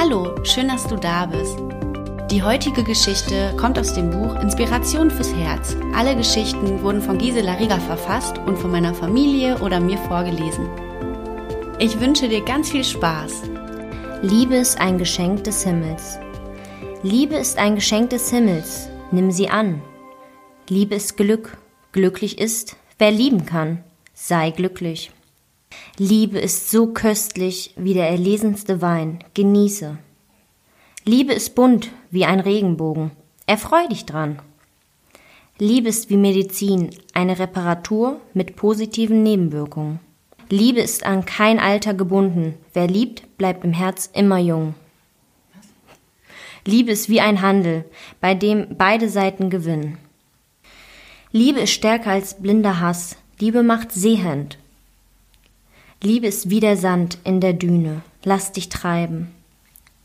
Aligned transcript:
Hallo, 0.00 0.32
schön, 0.44 0.68
dass 0.68 0.86
du 0.86 0.94
da 0.94 1.26
bist. 1.26 1.58
Die 2.30 2.40
heutige 2.40 2.84
Geschichte 2.84 3.52
kommt 3.56 3.80
aus 3.80 3.94
dem 3.94 4.10
Buch 4.10 4.36
Inspiration 4.36 5.10
fürs 5.10 5.34
Herz. 5.34 5.76
Alle 5.92 6.14
Geschichten 6.14 6.80
wurden 6.84 7.02
von 7.02 7.18
Gisela 7.18 7.54
Rieger 7.54 7.80
verfasst 7.80 8.38
und 8.46 8.56
von 8.56 8.70
meiner 8.70 8.94
Familie 8.94 9.58
oder 9.58 9.80
mir 9.80 9.98
vorgelesen. 9.98 10.68
Ich 11.80 11.98
wünsche 11.98 12.28
dir 12.28 12.44
ganz 12.44 12.70
viel 12.70 12.84
Spaß. 12.84 13.42
Liebe 14.22 14.54
ist 14.54 14.80
ein 14.80 14.98
Geschenk 14.98 15.42
des 15.42 15.64
Himmels. 15.64 16.20
Liebe 17.02 17.34
ist 17.34 17.58
ein 17.58 17.74
Geschenk 17.74 18.10
des 18.10 18.30
Himmels. 18.30 18.88
Nimm 19.10 19.32
sie 19.32 19.48
an. 19.48 19.82
Liebe 20.68 20.94
ist 20.94 21.16
Glück. 21.16 21.58
Glücklich 21.90 22.38
ist, 22.38 22.76
wer 22.98 23.10
lieben 23.10 23.46
kann. 23.46 23.82
Sei 24.14 24.52
glücklich. 24.52 25.10
Liebe 25.98 26.38
ist 26.38 26.70
so 26.70 26.88
köstlich 26.88 27.74
wie 27.76 27.94
der 27.94 28.08
erlesenste 28.08 28.80
Wein. 28.80 29.18
Genieße. 29.34 29.98
Liebe 31.04 31.32
ist 31.32 31.54
bunt 31.54 31.90
wie 32.10 32.24
ein 32.24 32.40
Regenbogen. 32.40 33.10
Erfreu 33.46 33.86
dich 33.88 34.04
dran. 34.06 34.40
Liebe 35.58 35.88
ist 35.88 36.08
wie 36.08 36.16
Medizin, 36.16 36.90
eine 37.14 37.38
Reparatur 37.38 38.20
mit 38.32 38.54
positiven 38.54 39.22
Nebenwirkungen. 39.22 39.98
Liebe 40.50 40.80
ist 40.80 41.04
an 41.04 41.24
kein 41.24 41.58
Alter 41.58 41.94
gebunden. 41.94 42.54
Wer 42.72 42.86
liebt, 42.86 43.36
bleibt 43.38 43.64
im 43.64 43.72
Herz 43.72 44.08
immer 44.12 44.38
jung. 44.38 44.74
Liebe 46.64 46.92
ist 46.92 47.08
wie 47.08 47.20
ein 47.20 47.42
Handel, 47.42 47.84
bei 48.20 48.34
dem 48.34 48.76
beide 48.76 49.08
Seiten 49.08 49.50
gewinnen. 49.50 49.98
Liebe 51.32 51.60
ist 51.60 51.72
stärker 51.72 52.10
als 52.10 52.40
blinder 52.40 52.80
Hass. 52.80 53.16
Liebe 53.38 53.62
macht 53.62 53.92
sehend. 53.92 54.58
Liebe 56.02 56.28
ist 56.28 56.48
wie 56.48 56.60
der 56.60 56.76
Sand 56.76 57.18
in 57.24 57.40
der 57.40 57.54
Düne. 57.54 58.02
Lass 58.22 58.52
dich 58.52 58.68
treiben. 58.68 59.34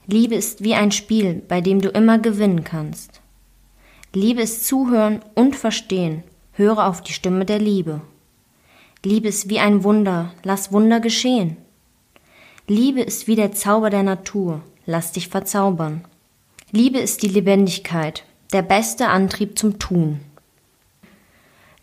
Liebe 0.07 0.33
ist 0.33 0.63
wie 0.63 0.73
ein 0.73 0.91
Spiel, 0.91 1.43
bei 1.47 1.61
dem 1.61 1.81
du 1.81 1.89
immer 1.89 2.17
gewinnen 2.17 2.63
kannst. 2.63 3.21
Liebe 4.11 4.41
ist 4.41 4.65
zuhören 4.65 5.19
und 5.35 5.55
verstehen. 5.55 6.23
Höre 6.53 6.87
auf 6.87 7.01
die 7.01 7.13
Stimme 7.13 7.45
der 7.45 7.59
Liebe. 7.59 8.01
Liebe 9.05 9.27
ist 9.27 9.49
wie 9.49 9.59
ein 9.59 9.83
Wunder. 9.83 10.33
Lass 10.43 10.71
Wunder 10.71 10.99
geschehen. 10.99 11.57
Liebe 12.67 13.01
ist 13.01 13.27
wie 13.27 13.35
der 13.35 13.51
Zauber 13.51 13.91
der 13.91 14.03
Natur. 14.03 14.61
Lass 14.85 15.11
dich 15.11 15.27
verzaubern. 15.27 16.05
Liebe 16.71 16.97
ist 16.97 17.21
die 17.21 17.27
Lebendigkeit, 17.27 18.23
der 18.51 18.63
beste 18.63 19.09
Antrieb 19.09 19.59
zum 19.59 19.77
Tun. 19.77 20.21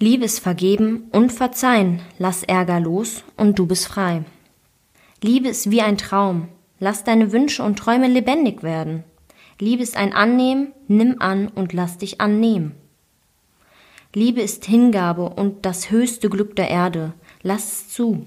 Liebe 0.02 0.24
ist 0.24 0.38
vergeben 0.38 1.08
und 1.12 1.30
verzeihen, 1.30 2.00
lass 2.18 2.42
Ärger 2.42 2.80
los 2.80 3.22
und 3.36 3.58
du 3.58 3.66
bist 3.66 3.86
frei. 3.86 4.24
Liebe 5.22 5.48
ist 5.48 5.70
wie 5.70 5.82
ein 5.82 5.98
Traum, 5.98 6.48
lass 6.78 7.04
deine 7.04 7.32
Wünsche 7.32 7.62
und 7.62 7.78
Träume 7.78 8.08
lebendig 8.08 8.62
werden. 8.62 9.04
Liebe 9.58 9.82
ist 9.82 9.98
ein 9.98 10.14
Annehmen, 10.14 10.72
nimm 10.88 11.16
an 11.20 11.48
und 11.48 11.74
lass 11.74 11.98
dich 11.98 12.18
annehmen. 12.18 12.72
Liebe 14.14 14.40
ist 14.40 14.64
Hingabe 14.64 15.28
und 15.28 15.66
das 15.66 15.90
höchste 15.90 16.30
Glück 16.30 16.56
der 16.56 16.70
Erde, 16.70 17.12
lass 17.42 17.64
es 17.64 17.88
zu. 17.90 18.24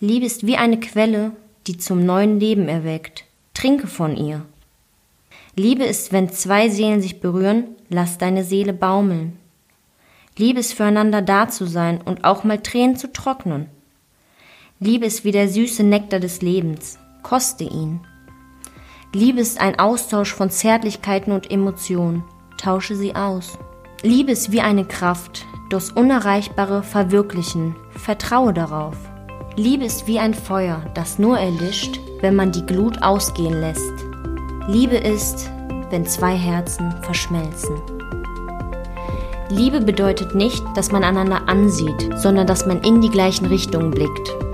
Liebe 0.00 0.24
ist 0.24 0.46
wie 0.46 0.56
eine 0.56 0.80
Quelle, 0.80 1.32
die 1.66 1.76
zum 1.76 2.06
neuen 2.06 2.40
Leben 2.40 2.66
erweckt, 2.66 3.26
trinke 3.52 3.88
von 3.88 4.16
ihr. 4.16 4.46
Liebe 5.54 5.84
ist, 5.84 6.14
wenn 6.14 6.30
zwei 6.30 6.70
Seelen 6.70 7.02
sich 7.02 7.20
berühren, 7.20 7.64
lass 7.90 8.16
deine 8.16 8.42
Seele 8.42 8.72
baumeln. 8.72 9.38
Liebe 10.38 10.60
ist 10.60 10.74
füreinander 10.74 11.22
da 11.22 11.48
zu 11.48 11.66
sein 11.66 12.00
und 12.02 12.24
auch 12.24 12.44
mal 12.44 12.58
Tränen 12.58 12.96
zu 12.96 13.10
trocknen. 13.10 13.68
Liebe 14.78 15.06
ist 15.06 15.24
wie 15.24 15.32
der 15.32 15.48
süße 15.48 15.82
Nektar 15.82 16.20
des 16.20 16.42
Lebens. 16.42 16.98
Koste 17.22 17.64
ihn. 17.64 18.00
Liebe 19.14 19.40
ist 19.40 19.58
ein 19.58 19.78
Austausch 19.78 20.34
von 20.34 20.50
Zärtlichkeiten 20.50 21.32
und 21.32 21.50
Emotionen. 21.50 22.22
Tausche 22.58 22.96
sie 22.96 23.14
aus. 23.14 23.58
Liebe 24.02 24.32
ist 24.32 24.52
wie 24.52 24.60
eine 24.60 24.84
Kraft, 24.84 25.46
das 25.70 25.90
Unerreichbare 25.90 26.82
verwirklichen. 26.82 27.74
Vertraue 27.92 28.52
darauf. 28.52 28.96
Liebe 29.56 29.86
ist 29.86 30.06
wie 30.06 30.18
ein 30.18 30.34
Feuer, 30.34 30.84
das 30.92 31.18
nur 31.18 31.38
erlischt, 31.38 31.98
wenn 32.20 32.36
man 32.36 32.52
die 32.52 32.66
Glut 32.66 33.02
ausgehen 33.02 33.58
lässt. 33.58 34.04
Liebe 34.68 34.96
ist, 34.96 35.50
wenn 35.88 36.04
zwei 36.04 36.36
Herzen 36.36 36.92
verschmelzen. 37.02 37.80
Liebe 39.56 39.80
bedeutet 39.80 40.34
nicht, 40.34 40.62
dass 40.74 40.92
man 40.92 41.02
einander 41.02 41.48
ansieht, 41.48 42.10
sondern 42.16 42.46
dass 42.46 42.66
man 42.66 42.82
in 42.82 43.00
die 43.00 43.08
gleichen 43.08 43.46
Richtungen 43.46 43.90
blickt. 43.90 44.45